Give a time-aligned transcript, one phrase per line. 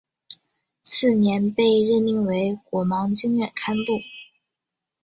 [0.81, 3.99] 次年被任命为果芒经院堪布。